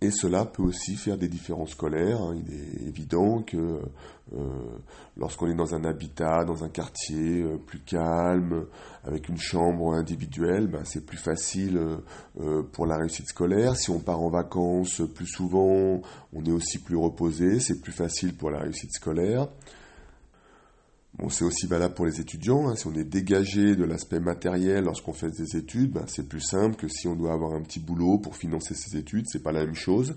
Et 0.03 0.11
cela 0.11 0.47
peut 0.47 0.63
aussi 0.63 0.97
faire 0.97 1.19
des 1.19 1.29
différences 1.29 1.71
scolaires. 1.71 2.23
Hein. 2.23 2.35
Il 2.37 2.55
est 2.55 2.89
évident 2.89 3.43
que 3.43 3.83
euh, 4.33 4.39
lorsqu'on 5.19 5.49
est 5.49 5.55
dans 5.55 5.75
un 5.75 5.85
habitat, 5.85 6.45
dans 6.47 6.65
un 6.65 6.71
quartier 6.71 7.43
euh, 7.43 7.59
plus 7.59 7.81
calme, 7.81 8.65
avec 9.05 9.29
une 9.29 9.37
chambre 9.37 9.93
individuelle, 9.93 10.69
ben, 10.69 10.85
c'est 10.85 11.05
plus 11.05 11.19
facile 11.19 11.79
euh, 12.41 12.63
pour 12.73 12.87
la 12.87 12.97
réussite 12.97 13.29
scolaire. 13.29 13.77
Si 13.77 13.91
on 13.91 13.99
part 13.99 14.23
en 14.23 14.31
vacances 14.31 15.03
plus 15.15 15.27
souvent, 15.27 16.01
on 16.33 16.45
est 16.47 16.53
aussi 16.53 16.79
plus 16.79 16.97
reposé, 16.97 17.61
c'est 17.61 17.81
plus 17.83 17.93
facile 17.93 18.35
pour 18.35 18.51
la 18.51 18.61
réussite 18.61 18.93
scolaire. 18.93 19.49
Bon, 21.21 21.29
c'est 21.29 21.45
aussi 21.45 21.67
valable 21.67 21.93
pour 21.93 22.07
les 22.07 22.19
étudiants. 22.19 22.71
Hein. 22.71 22.77
Si 22.77 22.87
on 22.87 22.95
est 22.95 23.05
dégagé 23.05 23.77
de 23.77 23.85
l'aspect 23.85 24.21
matériel 24.21 24.85
lorsqu'on 24.85 25.13
fait 25.13 25.31
des 25.31 25.55
études, 25.55 25.93
ben, 25.93 26.05
c'est 26.07 26.27
plus 26.27 26.41
simple 26.41 26.77
que 26.77 26.89
si 26.89 27.09
on 27.09 27.15
doit 27.15 27.35
avoir 27.35 27.53
un 27.53 27.61
petit 27.61 27.79
boulot 27.79 28.19
pour 28.19 28.37
financer 28.37 28.75
ses 28.75 28.97
études. 28.97 29.27
C'est 29.29 29.43
pas 29.43 29.53
la 29.53 29.67
même 29.67 29.75
chose. 29.75 30.17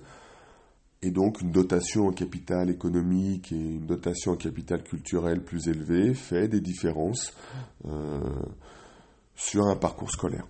Et 1.01 1.11
donc, 1.11 1.41
une 1.41 1.51
dotation 1.51 2.07
en 2.07 2.13
capital 2.13 2.69
économique 2.69 3.51
et 3.51 3.57
une 3.57 3.85
dotation 3.85 4.31
en 4.31 4.37
capital 4.37 4.81
culturel 4.81 5.43
plus 5.43 5.67
élevée 5.67 6.13
fait 6.13 6.47
des 6.47 6.61
différences 6.61 7.33
euh, 7.85 8.21
sur 9.35 9.65
un 9.65 9.75
parcours 9.75 10.09
scolaire. 10.09 10.47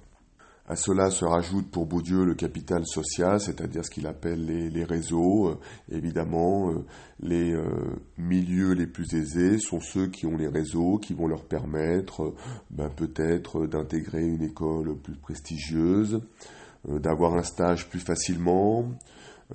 À 0.65 0.77
cela 0.77 1.09
se 1.09 1.25
rajoute 1.25 1.69
pour 1.69 1.85
Bourdieu 1.85 2.23
le 2.23 2.35
capital 2.35 2.85
social, 2.85 3.41
c'est-à-dire 3.41 3.83
ce 3.83 3.89
qu'il 3.89 4.07
appelle 4.07 4.45
les, 4.45 4.83
réseaux. 4.85 5.49
Euh, 5.49 5.59
évidemment, 5.91 6.71
euh, 6.71 6.85
les 7.19 7.51
euh, 7.51 7.97
milieux 8.17 8.71
les 8.71 8.87
plus 8.87 9.13
aisés 9.13 9.59
sont 9.59 9.81
ceux 9.81 10.07
qui 10.07 10.25
ont 10.25 10.37
les 10.37 10.47
réseaux, 10.47 10.99
qui 10.99 11.13
vont 11.13 11.27
leur 11.27 11.43
permettre 11.43 12.33
ben, 12.71 12.89
peut-être 12.89 13.67
d'intégrer 13.67 14.23
une 14.25 14.41
école 14.41 14.97
plus 14.97 15.17
prestigieuse, 15.17 16.21
d'avoir 16.87 17.33
un 17.35 17.43
stage 17.43 17.89
plus 17.89 17.99
facilement, 17.99 18.89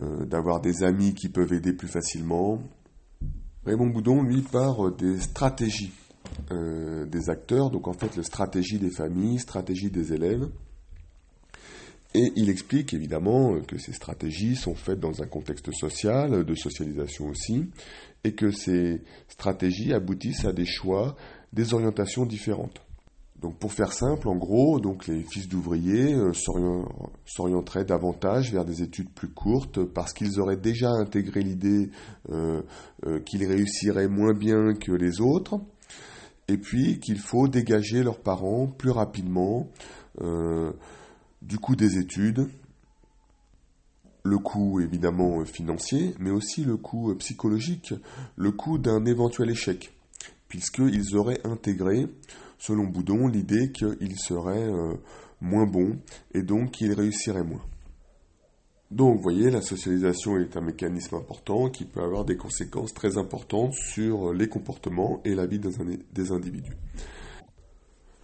d'avoir 0.01 0.61
des 0.61 0.83
amis 0.83 1.15
qui 1.15 1.31
peuvent 1.31 1.53
aider 1.53 1.73
plus 1.73 1.89
facilement. 1.89 2.59
Raymond 3.65 3.89
Boudon, 3.89 4.23
lui, 4.23 4.43
part 4.43 4.93
des 4.93 5.19
stratégies 5.21 5.93
des 6.51 7.31
acteurs, 7.31 7.71
donc 7.71 7.89
en 7.89 7.93
fait 7.93 8.15
la 8.17 8.23
stratégie 8.23 8.79
des 8.79 8.91
familles, 8.91 9.39
stratégie 9.39 9.91
des 9.91 10.13
élèves. 10.13 10.49
Et 12.15 12.33
il 12.37 12.49
explique 12.49 12.95
évidemment 12.95 13.61
que 13.61 13.79
ces 13.79 13.93
stratégies 13.93 14.57
sont 14.57 14.75
faites 14.75 15.01
dans 15.01 15.23
un 15.23 15.27
contexte 15.27 15.71
social, 15.73 16.45
de 16.45 16.55
socialisation 16.55 17.27
aussi, 17.27 17.69
et 18.25 18.33
que 18.33 18.51
ces 18.51 19.03
stratégies 19.29 19.93
aboutissent 19.93 20.45
à 20.45 20.53
des 20.53 20.65
choix, 20.65 21.17
des 21.53 21.75
orientations 21.75 22.25
différentes. 22.25 22.81
Donc 23.41 23.57
pour 23.59 23.73
faire 23.73 23.93
simple, 23.93 24.29
en 24.29 24.35
gros, 24.35 24.81
donc 24.81 25.07
les 25.07 25.23
fils 25.23 25.49
d'ouvriers 25.49 26.13
euh, 26.13 26.33
s'orienteraient 27.25 27.85
davantage 27.85 28.53
vers 28.53 28.65
des 28.65 28.83
études 28.83 29.11
plus 29.11 29.29
courtes 29.29 29.85
parce 29.85 30.13
qu'ils 30.13 30.41
auraient 30.41 30.57
déjà 30.57 30.91
intégré 30.91 31.43
l'idée 31.43 31.91
euh, 32.31 32.63
euh, 33.07 33.21
qu'ils 33.21 33.47
réussiraient 33.47 34.09
moins 34.09 34.35
bien 34.35 34.75
que 34.75 34.91
les 34.91 35.21
autres, 35.21 35.61
et 36.49 36.59
puis 36.59 36.99
qu'il 36.99 37.19
faut 37.19 37.47
dégager 37.47 38.03
leurs 38.03 38.19
parents 38.19 38.67
plus 38.67 38.91
rapidement 38.91 39.69
du 41.43 41.59
coût 41.59 41.77
des 41.77 41.99
études, 41.99 42.49
le 44.25 44.39
coût 44.39 44.81
évidemment 44.81 45.45
financier, 45.45 46.15
mais 46.19 46.31
aussi 46.31 46.65
le 46.65 46.77
coût 46.77 47.15
psychologique, 47.17 47.95
le 48.37 48.53
coût 48.53 48.79
d'un 48.79 49.05
éventuel 49.07 49.51
échec, 49.51 49.93
puisqu'ils 50.49 51.17
auraient 51.17 51.41
intégré, 51.45 52.07
selon 52.59 52.85
Boudon, 52.85 53.29
l'idée 53.29 53.73
qu'ils 53.73 54.19
seraient 54.19 54.71
euh, 54.71 54.95
moins 55.41 55.67
bons 55.67 55.99
et 56.35 56.43
donc 56.43 56.73
qu'ils 56.73 56.93
réussiraient 56.93 57.45
moins. 57.45 57.63
Donc, 58.91 59.17
vous 59.17 59.23
voyez, 59.23 59.51
la 59.51 59.61
socialisation 59.61 60.39
est 60.39 60.57
un 60.57 60.63
mécanisme 60.63 61.17
important 61.17 61.69
qui 61.69 61.85
peut 61.85 62.01
avoir 62.01 62.25
des 62.25 62.39
conséquences 62.39 62.95
très 62.95 63.19
importantes 63.19 63.75
sur 63.75 64.33
les 64.33 64.49
comportements 64.49 65.21
et 65.27 65.35
la 65.35 65.45
vie 65.45 65.61
des 65.61 66.33
individus. 66.33 66.77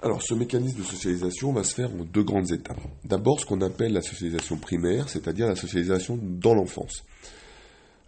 Alors 0.04 0.20
ce 0.20 0.34
mécanisme 0.34 0.80
de 0.80 0.84
socialisation 0.84 1.54
va 1.54 1.64
se 1.64 1.75
faire 1.75 1.90
en 1.90 2.04
deux 2.04 2.25
grandes 2.25 2.52
étapes. 2.52 2.78
D'abord 3.06 3.40
ce 3.40 3.46
qu'on 3.46 3.62
appelle 3.62 3.94
la 3.94 4.02
socialisation 4.02 4.58
primaire, 4.58 5.08
c'est-à-dire 5.08 5.46
la 5.46 5.56
socialisation 5.56 6.18
dans 6.20 6.52
l'enfance. 6.52 7.04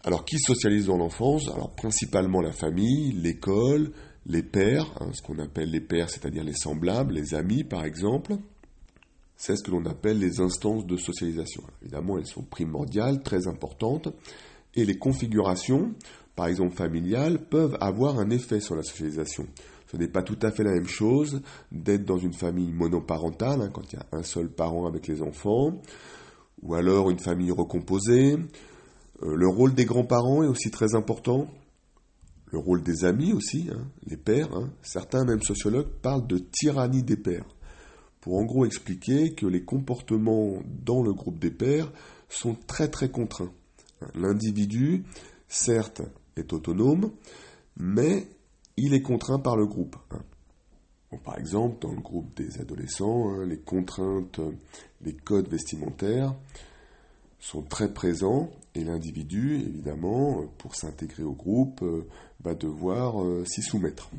Alors 0.03 0.23
qui 0.23 0.37
socialise 0.37 0.85
dans 0.85 0.97
l'enfance? 0.97 1.47
Alors 1.47 1.71
principalement 1.71 2.39
la 2.39 2.51
famille, 2.51 3.13
l'école, 3.13 3.89
les 4.27 4.43
pères, 4.43 4.93
hein, 4.99 5.09
ce 5.11 5.23
qu'on 5.23 5.39
appelle 5.39 5.71
les 5.71 5.81
pères, 5.81 6.11
c'est-à-dire 6.11 6.43
les 6.43 6.53
semblables, 6.53 7.15
les 7.15 7.33
amis 7.33 7.63
par 7.63 7.83
exemple. 7.83 8.35
C'est 9.35 9.55
ce 9.55 9.63
que 9.63 9.71
l'on 9.71 9.87
appelle 9.87 10.19
les 10.19 10.39
instances 10.39 10.85
de 10.85 10.97
socialisation. 10.97 11.63
Évidemment, 11.81 12.19
elles 12.19 12.27
sont 12.27 12.43
primordiales, 12.43 13.23
très 13.23 13.47
importantes, 13.47 14.09
et 14.75 14.85
les 14.85 14.99
configurations, 14.99 15.93
par 16.35 16.45
exemple 16.45 16.75
familiales, 16.75 17.39
peuvent 17.39 17.75
avoir 17.81 18.19
un 18.19 18.29
effet 18.29 18.59
sur 18.59 18.75
la 18.75 18.83
socialisation. 18.83 19.47
Ce 19.91 19.95
n'est 19.95 20.07
pas 20.07 20.21
tout 20.21 20.37
à 20.41 20.51
fait 20.51 20.63
la 20.63 20.73
même 20.73 20.87
chose 20.87 21.41
d'être 21.71 22.05
dans 22.05 22.17
une 22.17 22.33
famille 22.33 22.71
monoparentale, 22.71 23.61
hein, 23.61 23.69
quand 23.73 23.91
il 23.91 23.95
y 23.95 23.99
a 23.99 24.05
un 24.11 24.23
seul 24.23 24.49
parent 24.49 24.85
avec 24.85 25.07
les 25.07 25.21
enfants, 25.21 25.81
ou 26.61 26.75
alors 26.75 27.09
une 27.09 27.19
famille 27.19 27.51
recomposée. 27.51 28.33
Euh, 29.23 29.35
le 29.35 29.47
rôle 29.47 29.73
des 29.73 29.85
grands-parents 29.85 30.43
est 30.43 30.47
aussi 30.47 30.71
très 30.71 30.95
important. 30.95 31.47
Le 32.51 32.59
rôle 32.59 32.83
des 32.83 33.05
amis 33.05 33.33
aussi, 33.33 33.69
hein, 33.71 33.87
les 34.05 34.17
pères. 34.17 34.53
Hein. 34.55 34.69
Certains, 34.81 35.23
même 35.25 35.41
sociologues, 35.41 35.89
parlent 36.01 36.27
de 36.27 36.37
tyrannie 36.37 37.03
des 37.03 37.17
pères, 37.17 37.45
pour 38.19 38.37
en 38.37 38.43
gros 38.43 38.65
expliquer 38.65 39.33
que 39.33 39.45
les 39.45 39.63
comportements 39.63 40.61
dans 40.83 41.01
le 41.01 41.13
groupe 41.13 41.39
des 41.39 41.51
pères 41.51 41.91
sont 42.29 42.55
très 42.67 42.89
très 42.89 43.09
contraints. 43.09 43.51
L'individu, 44.15 45.05
certes, 45.47 46.01
est 46.35 46.53
autonome, 46.53 47.11
mais 47.77 48.27
il 48.77 48.93
est 48.93 49.01
contraint 49.01 49.39
par 49.39 49.57
le 49.57 49.65
groupe. 49.65 49.95
Hein. 50.11 51.17
par 51.23 51.37
exemple, 51.37 51.77
dans 51.81 51.91
le 51.91 52.01
groupe 52.01 52.35
des 52.35 52.59
adolescents, 52.59 53.29
hein, 53.29 53.45
les 53.45 53.59
contraintes, 53.59 54.39
les 55.01 55.13
codes 55.13 55.49
vestimentaires 55.49 56.35
sont 57.39 57.61
très 57.61 57.93
présents 57.93 58.49
et 58.75 58.83
l'individu, 58.83 59.55
évidemment, 59.55 60.45
pour 60.57 60.75
s'intégrer 60.75 61.23
au 61.23 61.33
groupe, 61.33 61.83
va 62.43 62.55
devoir 62.55 63.15
s'y 63.45 63.61
soumettre. 63.61 64.09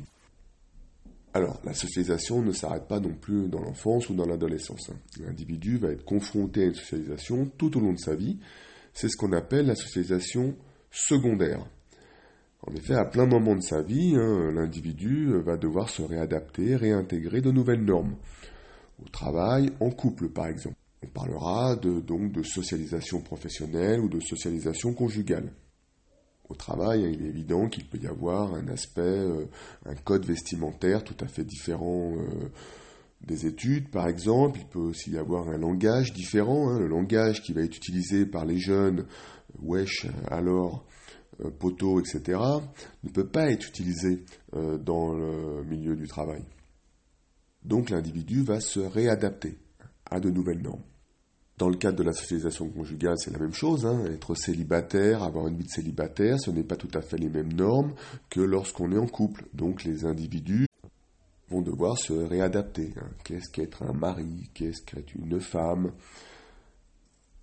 Alors, 1.33 1.59
la 1.63 1.73
socialisation 1.73 2.41
ne 2.41 2.51
s'arrête 2.51 2.87
pas 2.87 2.99
non 2.99 3.13
plus 3.13 3.47
dans 3.49 3.61
l'enfance 3.61 4.09
ou 4.09 4.15
dans 4.15 4.25
l'adolescence. 4.25 4.89
Hein. 4.89 4.97
L'individu 5.19 5.77
va 5.77 5.89
être 5.89 6.03
confronté 6.03 6.63
à 6.63 6.65
une 6.65 6.75
socialisation 6.75 7.51
tout 7.57 7.77
au 7.77 7.79
long 7.79 7.93
de 7.93 7.99
sa 7.99 8.15
vie. 8.15 8.39
C'est 8.93 9.09
ce 9.09 9.15
qu'on 9.15 9.31
appelle 9.33 9.67
la 9.67 9.75
socialisation 9.75 10.55
secondaire. 10.89 11.65
En 12.69 12.75
effet, 12.75 12.95
à 12.95 13.05
plein 13.05 13.25
moment 13.25 13.55
de 13.55 13.61
sa 13.61 13.81
vie, 13.81 14.15
hein, 14.15 14.51
l'individu 14.51 15.33
va 15.41 15.57
devoir 15.57 15.89
se 15.89 16.01
réadapter, 16.01 16.75
réintégrer 16.75 17.41
de 17.41 17.51
nouvelles 17.51 17.83
normes. 17.83 18.15
Au 19.03 19.09
travail, 19.09 19.71
en 19.79 19.89
couple 19.89 20.29
par 20.29 20.47
exemple. 20.47 20.75
On 21.01 21.07
parlera 21.07 21.77
donc 21.77 22.33
de 22.33 22.43
socialisation 22.43 23.21
professionnelle 23.21 24.01
ou 24.01 24.09
de 24.09 24.19
socialisation 24.19 24.93
conjugale 24.93 25.49
au 26.49 26.55
travail, 26.55 27.05
hein, 27.05 27.11
il 27.13 27.25
est 27.25 27.29
évident 27.29 27.67
qu'il 27.69 27.85
peut 27.85 27.99
y 27.99 28.07
avoir 28.07 28.53
un 28.55 28.67
aspect, 28.67 29.01
euh, 29.01 29.45
un 29.85 29.95
code 29.95 30.25
vestimentaire 30.25 31.03
tout 31.03 31.15
à 31.23 31.27
fait 31.27 31.43
différent 31.43 32.15
euh, 32.17 32.49
des 33.21 33.45
études, 33.45 33.89
par 33.89 34.07
exemple. 34.07 34.59
Il 34.59 34.67
peut 34.67 34.79
aussi 34.79 35.11
y 35.11 35.17
avoir 35.17 35.49
un 35.49 35.57
langage 35.57 36.11
différent. 36.13 36.69
Hein. 36.69 36.79
le 36.79 36.87
langage 36.87 37.43
qui 37.43 37.53
va 37.53 37.61
être 37.61 37.77
utilisé 37.77 38.25
par 38.25 38.45
les 38.45 38.57
jeunes, 38.57 39.01
euh, 39.01 39.61
wesh, 39.61 40.07
alors, 40.29 40.85
poteau, 41.59 41.99
etc., 41.99 42.39
ne 43.03 43.09
peut 43.09 43.27
pas 43.27 43.51
être 43.51 43.67
utilisé 43.67 44.23
dans 44.53 45.13
le 45.13 45.63
milieu 45.63 45.95
du 45.95 46.07
travail. 46.07 46.43
Donc 47.63 47.89
l'individu 47.89 48.43
va 48.43 48.59
se 48.59 48.79
réadapter 48.79 49.57
à 50.09 50.19
de 50.19 50.29
nouvelles 50.29 50.61
normes. 50.61 50.83
Dans 51.57 51.67
le 51.67 51.75
cadre 51.75 51.97
de 51.97 52.03
la 52.03 52.13
socialisation 52.13 52.69
conjugale, 52.69 53.17
c'est 53.17 53.33
la 53.33 53.39
même 53.39 53.53
chose. 53.53 53.85
Hein. 53.85 54.05
Être 54.05 54.33
célibataire, 54.33 55.23
avoir 55.23 55.47
une 55.47 55.57
vie 55.57 55.65
de 55.65 55.69
célibataire, 55.69 56.39
ce 56.39 56.51
n'est 56.51 56.63
pas 56.63 56.77
tout 56.77 56.91
à 56.93 57.01
fait 57.01 57.17
les 57.17 57.27
mêmes 57.27 57.51
normes 57.51 57.93
que 58.29 58.39
lorsqu'on 58.39 58.93
est 58.93 58.97
en 58.97 59.07
couple. 59.07 59.45
Donc 59.53 59.83
les 59.83 60.05
individus 60.05 60.67
vont 61.49 61.61
devoir 61.61 61.97
se 61.97 62.13
réadapter. 62.13 62.93
Hein. 62.95 63.09
Qu'est-ce 63.25 63.49
qu'être 63.49 63.83
un 63.83 63.91
mari? 63.91 64.49
Qu'est-ce 64.53 64.83
qu'être 64.83 65.13
une 65.15 65.41
femme? 65.41 65.91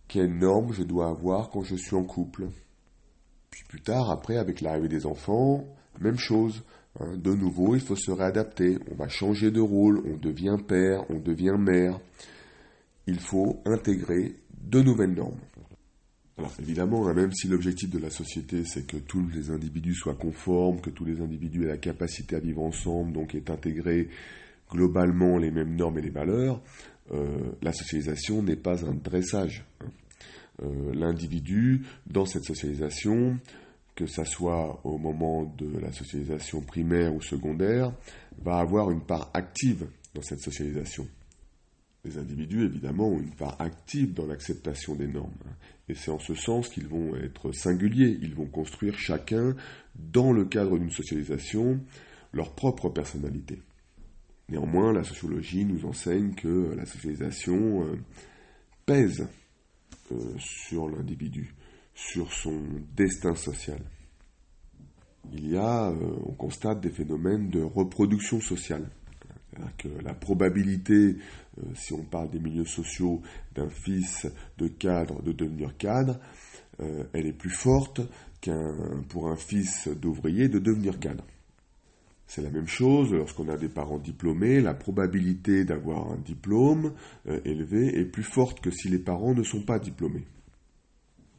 Quelles 0.09 0.39
normes 0.39 0.73
je 0.73 0.83
dois 0.83 1.11
avoir 1.11 1.51
quand 1.51 1.63
je 1.63 1.77
suis 1.77 1.95
en 1.95 2.05
couple? 2.05 2.49
Puis 3.57 3.65
plus 3.69 3.81
tard, 3.81 4.11
après, 4.11 4.37
avec 4.37 4.61
l'arrivée 4.61 4.89
des 4.89 5.07
enfants, 5.07 5.65
même 6.01 6.19
chose. 6.19 6.63
Hein. 7.01 7.17
De 7.17 7.35
nouveau, 7.35 7.75
il 7.75 7.81
faut 7.81 7.97
se 7.97 8.11
réadapter. 8.11 8.79
On 8.91 8.95
va 8.95 9.09
changer 9.09 9.51
de 9.51 9.61
rôle, 9.61 10.03
on 10.07 10.17
devient 10.17 10.57
père, 10.67 11.05
on 11.11 11.19
devient 11.19 11.57
mère 11.59 11.99
il 13.07 13.21
faut 13.21 13.63
intégrer 13.65 14.35
de 14.61 14.81
nouvelles 14.81 15.15
normes. 15.15 15.39
Alors 16.39 16.53
évidemment, 16.61 17.09
hein, 17.09 17.15
même 17.15 17.33
si 17.33 17.49
l'objectif 17.49 17.89
de 17.89 17.99
la 17.99 18.11
société 18.11 18.65
c'est 18.65 18.87
que 18.87 18.99
tous 18.99 19.27
les 19.29 19.51
individus 19.51 19.95
soient 19.95 20.15
conformes, 20.15 20.81
que 20.81 20.91
tous 20.91 21.05
les 21.05 21.21
individus 21.21 21.65
aient 21.65 21.69
la 21.69 21.79
capacité 21.79 22.37
à 22.37 22.41
vivre 22.41 22.63
ensemble, 22.63 23.13
donc 23.13 23.35
est 23.35 23.49
intégré 23.49 24.09
globalement 24.71 25.39
les 25.39 25.51
mêmes 25.51 25.77
normes 25.77 25.99
et 25.99 26.03
les 26.03 26.11
valeurs, 26.11 26.61
euh, 27.13 27.53
la 27.63 27.73
socialisation 27.73 28.43
n'est 28.43 28.57
pas 28.57 28.85
un 28.85 28.95
dressage. 28.95 29.65
Hein. 29.81 29.87
Euh, 30.63 30.95
l'individu, 30.95 31.85
dans 32.07 32.25
cette 32.25 32.45
socialisation, 32.45 33.39
que 33.95 34.07
ça 34.07 34.25
soit 34.25 34.81
au 34.85 34.99
moment 34.99 35.45
de 35.45 35.79
la 35.79 35.93
socialisation 35.93 36.61
primaire 36.61 37.15
ou 37.15 37.21
secondaire, 37.21 37.93
va 38.39 38.59
avoir 38.59 38.91
une 38.91 39.03
part 39.03 39.31
active 39.35 39.87
dans 40.15 40.23
cette 40.23 40.41
socialisation. 40.41 41.07
Les 42.05 42.19
individus, 42.19 42.65
évidemment, 42.65 43.09
ont 43.09 43.19
une 43.19 43.35
part 43.35 43.61
active 43.61 44.15
dans 44.15 44.27
l'acceptation 44.27 44.95
des 44.95 45.09
normes. 45.09 45.33
Et 45.89 45.95
c'est 45.95 46.11
en 46.11 46.19
ce 46.19 46.35
sens 46.35 46.69
qu'ils 46.69 46.87
vont 46.87 47.17
être 47.17 47.53
singuliers. 47.53 48.19
Ils 48.23 48.35
vont 48.35 48.47
construire 48.47 48.97
chacun, 48.99 49.57
dans 49.95 50.33
le 50.33 50.45
cadre 50.45 50.79
d'une 50.79 50.91
socialisation, 50.91 51.81
leur 52.33 52.55
propre 52.55 52.91
personnalité. 52.91 53.61
Néanmoins, 54.49 54.93
la 54.93 55.03
sociologie 55.03 55.65
nous 55.65 55.85
enseigne 55.85 56.35
que 56.35 56.75
la 56.77 56.87
socialisation 56.87 57.85
euh, 57.85 57.97
pèse 58.85 59.27
euh, 60.13 60.35
sur 60.39 60.89
l'individu, 60.89 61.55
sur 61.95 62.33
son 62.33 62.61
destin 62.95 63.35
social. 63.35 63.81
Il 65.33 65.51
y 65.51 65.57
a, 65.57 65.91
euh, 65.91 66.17
on 66.25 66.33
constate 66.33 66.81
des 66.81 66.91
phénomènes 66.91 67.51
de 67.51 67.63
reproduction 67.63 68.41
sociale 68.41 68.89
la 70.05 70.13
probabilité, 70.13 71.17
euh, 71.59 71.63
si 71.75 71.95
on 71.95 72.03
parle 72.03 72.31
des 72.31 72.39
milieux 72.39 72.67
sociaux, 72.67 73.23
d'un 73.55 73.71
fils 73.71 74.27
de 74.59 74.69
cadre 74.69 75.23
de 75.23 75.33
devenir 75.33 75.77
cadre, 75.79 76.19
elle 77.15 77.27
est 77.27 77.33
plus 77.33 77.49
forte 77.49 78.03
qu'un 78.43 79.03
pour 79.09 79.31
un 79.31 79.37
fils 79.37 79.89
d'ouvrier 79.89 80.51
de 80.51 80.59
devenir 80.59 80.99
cadre. 80.99 81.25
C'est 82.27 82.43
la 82.43 82.51
même 82.51 82.67
chose 82.67 83.13
lorsqu'on 83.13 83.49
a 83.49 83.57
des 83.57 83.69
parents 83.69 83.99
diplômés, 83.99 84.61
la 84.61 84.75
probabilité 84.75 85.65
d'avoir 85.65 86.11
un 86.11 86.19
diplôme 86.19 86.93
euh, 87.29 87.41
élevé 87.45 87.99
est 87.99 88.05
plus 88.05 88.25
forte 88.25 88.61
que 88.61 88.71
si 88.71 88.89
les 88.89 88.99
parents 88.99 89.35
ne 89.35 89.45
sont 89.45 89.63
pas 89.63 89.79
diplômés. 89.79 90.25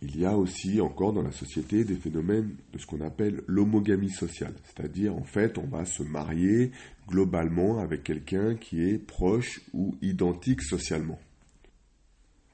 Il 0.01 0.17
y 0.17 0.25
a 0.25 0.37
aussi 0.37 0.79
encore 0.79 1.11
dans 1.11 1.23
la 1.23 1.31
société 1.31 1.83
des 1.83 1.95
phénomènes 1.95 2.55
de 2.71 2.77
ce 2.77 2.85
qu'on 2.85 3.01
appelle 3.01 3.41
l'homogamie 3.47 4.11
sociale, 4.11 4.53
c'est-à-dire 4.63 5.15
en 5.15 5.23
fait 5.23 5.57
on 5.57 5.65
va 5.65 5.85
se 5.85 6.03
marier 6.03 6.71
globalement 7.07 7.79
avec 7.79 8.03
quelqu'un 8.03 8.55
qui 8.55 8.83
est 8.83 8.99
proche 8.99 9.61
ou 9.73 9.95
identique 10.01 10.61
socialement. 10.61 11.19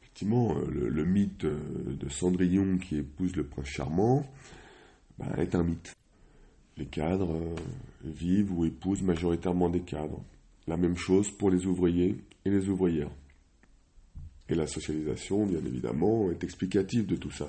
Effectivement, 0.01 0.57
euh, 0.57 0.89
le, 0.89 1.05
mythe 1.05 1.43
euh, 1.43 1.59
de 1.99 2.07
Cendrillon 2.07 2.77
qui 2.77 2.97
épouse 2.97 3.35
le 3.35 3.43
prince 3.43 3.67
charmant 3.67 4.25
ben, 5.19 5.33
est 5.37 5.53
un 5.53 5.63
mythe. 5.63 5.93
Les 6.77 6.85
cadres 6.85 7.35
euh, 7.35 7.55
vivent 8.03 8.51
ou 8.51 8.65
épousent 8.65 9.03
majoritairement 9.03 9.69
des 9.69 9.81
cadres. 9.81 10.21
La 10.67 10.77
même 10.77 10.97
chose 10.97 11.29
pour 11.29 11.51
les 11.51 11.65
ouvriers 11.65 12.17
et 12.45 12.49
les 12.49 12.69
ouvrières. 12.69 13.11
Et 14.49 14.55
la 14.55 14.67
socialisation, 14.67 15.45
bien 15.45 15.63
évidemment, 15.65 16.31
est 16.31 16.43
explicative 16.43 17.05
de 17.05 17.15
tout 17.15 17.31
ça. 17.31 17.47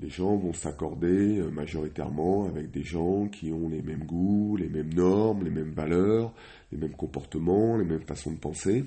Les 0.00 0.10
gens 0.10 0.36
vont 0.36 0.52
s'accorder 0.52 1.38
euh, 1.38 1.50
majoritairement 1.50 2.46
avec 2.46 2.70
des 2.70 2.84
gens 2.84 3.26
qui 3.28 3.52
ont 3.52 3.68
les 3.68 3.82
mêmes 3.82 4.04
goûts, 4.04 4.56
les 4.56 4.68
mêmes 4.68 4.94
normes, 4.94 5.42
les 5.44 5.50
mêmes 5.50 5.72
valeurs, 5.72 6.32
les 6.70 6.78
mêmes 6.78 6.94
comportements, 6.94 7.76
les 7.76 7.84
mêmes 7.84 8.02
façons 8.02 8.30
de 8.30 8.38
penser. 8.38 8.84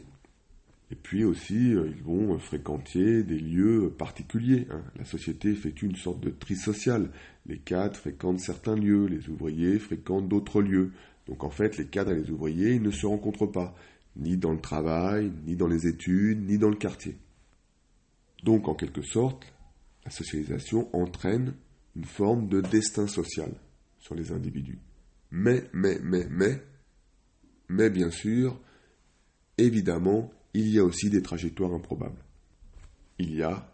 Et 0.92 0.96
puis 0.96 1.24
aussi, 1.24 1.74
euh, 1.74 1.88
ils 1.88 2.04
vont 2.04 2.38
fréquenter 2.38 3.24
des 3.24 3.40
lieux 3.40 3.94
particuliers. 3.98 4.68
Hein. 4.70 4.84
La 4.98 5.06
société 5.06 5.50
effectue 5.50 5.86
une 5.86 5.96
sorte 5.96 6.20
de 6.20 6.30
tri 6.30 6.56
social. 6.56 7.10
Les 7.46 7.60
cadres 7.60 7.96
fréquentent 7.96 8.42
certains 8.42 8.76
lieux, 8.76 9.06
les 9.06 9.30
ouvriers 9.30 9.80
fréquentent 9.80 10.28
d'autres 10.28 10.62
lieux. 10.62 10.92
Donc 11.28 11.44
en 11.44 11.50
fait, 11.50 11.78
les 11.78 11.88
cadres 11.88 12.12
et 12.12 12.22
les 12.22 12.30
ouvriers, 12.30 12.74
ils 12.76 12.82
ne 12.82 12.92
se 12.92 13.06
rencontrent 13.06 13.48
pas 13.48 13.74
ni 14.16 14.38
dans 14.38 14.52
le 14.52 14.60
travail, 14.60 15.32
ni 15.46 15.56
dans 15.56 15.68
les 15.68 15.88
études, 15.88 16.46
ni 16.46 16.58
dans 16.58 16.70
le 16.70 16.76
quartier. 16.76 17.16
Donc, 18.44 18.68
en 18.68 18.76
quelque 18.76 19.02
sorte, 19.02 19.46
la 20.06 20.12
socialisation 20.12 20.94
entraîne 20.96 21.54
une 21.96 22.06
forme 22.06 22.48
de 22.48 22.62
destin 22.62 23.08
social 23.08 23.54
sur 24.00 24.16
les 24.16 24.32
individus. 24.32 24.80
Mais, 25.30 25.64
mais, 25.74 26.00
mais, 26.02 26.28
mais, 26.30 26.62
mais 27.70 27.90
bien 27.90 28.10
sûr, 28.10 28.60
évidemment, 29.58 30.32
il 30.54 30.70
y 30.70 30.80
a 30.80 30.84
aussi 30.84 31.10
des 31.10 31.22
trajectoires 31.22 31.74
improbables. 31.74 32.24
Il 33.20 33.36
y 33.36 33.42
a 33.42 33.74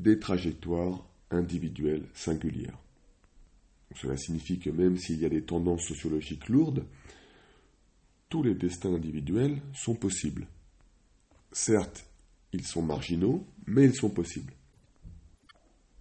des 0.00 0.18
trajectoires 0.18 1.04
individuelles 1.30 2.06
singulières. 2.14 2.78
cela 3.94 4.16
signifie 4.16 4.58
que 4.58 4.70
même 4.70 4.96
s'il 4.96 5.20
y 5.20 5.24
a 5.24 5.28
des 5.28 5.42
tendances 5.42 5.86
sociologiques 5.86 6.48
lourdes, 6.48 6.84
tous 8.28 8.42
les 8.42 8.54
destins 8.54 8.94
individuels 8.94 9.60
sont 9.74 9.94
possibles. 9.94 10.46
Certes, 11.52 12.06
ils 12.52 12.66
sont 12.66 12.82
marginaux, 12.82 13.46
mais 13.66 13.84
ils 13.84 13.94
sont 13.94 14.08
possibles. 14.08 14.54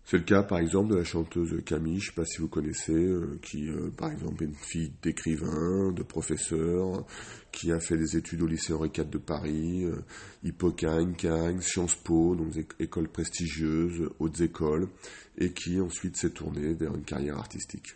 C'est 0.03 0.17
le 0.17 0.23
cas, 0.23 0.43
par 0.43 0.59
exemple, 0.59 0.91
de 0.91 0.97
la 0.97 1.03
chanteuse 1.03 1.63
Camille, 1.63 1.99
je 1.99 2.07
ne 2.07 2.09
sais 2.09 2.15
pas 2.15 2.25
si 2.25 2.39
vous 2.39 2.47
connaissez, 2.47 2.93
euh, 2.93 3.39
qui, 3.41 3.69
euh, 3.69 3.91
par 3.95 4.11
exemple, 4.11 4.43
est 4.43 4.47
une 4.47 4.55
fille 4.55 4.91
d'écrivain, 5.01 5.91
de 5.91 6.03
professeur, 6.03 7.05
qui 7.51 7.71
a 7.71 7.79
fait 7.79 7.97
des 7.97 8.17
études 8.17 8.41
au 8.41 8.47
lycée 8.47 8.73
Henri 8.73 8.91
IV 8.95 9.09
de 9.09 9.17
Paris, 9.17 9.85
euh, 9.85 10.03
Hippocagne, 10.43 11.13
Cagne, 11.13 11.61
Sciences 11.61 11.95
Po, 11.95 12.35
donc 12.35 12.53
écoles 12.79 13.09
prestigieuses, 13.09 14.09
hautes 14.19 14.41
écoles, 14.41 14.89
et 15.37 15.53
qui 15.53 15.79
ensuite 15.79 16.17
s'est 16.17 16.31
tournée 16.31 16.73
vers 16.73 16.93
une 16.95 17.03
carrière 17.03 17.37
artistique. 17.37 17.95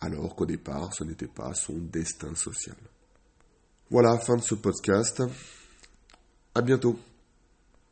Alors 0.00 0.34
qu'au 0.36 0.46
départ, 0.46 0.94
ce 0.94 1.04
n'était 1.04 1.26
pas 1.26 1.52
son 1.54 1.78
destin 1.78 2.34
social. 2.34 2.76
Voilà, 3.90 4.18
fin 4.18 4.36
de 4.36 4.42
ce 4.42 4.54
podcast. 4.54 5.22
À 6.54 6.62
bientôt. 6.62 6.98